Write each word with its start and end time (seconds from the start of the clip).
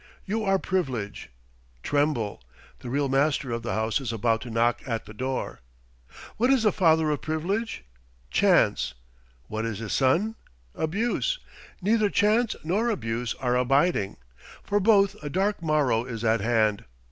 You 0.25 0.43
are 0.43 0.57
Privilege. 0.57 1.29
Tremble! 1.83 2.41
The 2.79 2.89
real 2.89 3.07
master 3.07 3.51
of 3.51 3.61
the 3.61 3.75
house 3.75 4.01
is 4.01 4.11
about 4.11 4.41
to 4.41 4.49
knock 4.49 4.81
at 4.87 5.05
the 5.05 5.13
door. 5.13 5.59
What 6.37 6.49
is 6.49 6.63
the 6.63 6.71
father 6.71 7.11
of 7.11 7.21
Privilege? 7.21 7.83
Chance. 8.31 8.95
What 9.47 9.63
is 9.63 9.77
his 9.77 9.93
son? 9.93 10.33
Abuse. 10.73 11.37
Neither 11.83 12.09
Chance 12.09 12.55
nor 12.63 12.89
Abuse 12.89 13.35
are 13.35 13.55
abiding. 13.55 14.17
For 14.63 14.79
both 14.79 15.15
a 15.21 15.29
dark 15.29 15.61
morrow 15.61 16.03
is 16.05 16.23
at 16.23 16.41
hand. 16.41 16.85